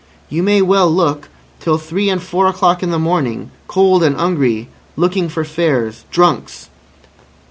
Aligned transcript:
"You 0.29 0.41
may 0.41 0.63
well 0.63 0.89
look! 0.89 1.29
Till 1.59 1.77
three 1.77 2.09
and 2.09 2.23
four 2.23 2.47
o'clock 2.47 2.81
in 2.81 2.89
the 2.89 2.97
morning. 2.97 3.51
Cold 3.67 4.01
and 4.01 4.17
'ungry. 4.19 4.67
Looking 4.97 5.29
for 5.29 5.45
fares. 5.45 6.05
Drunks." 6.09 6.69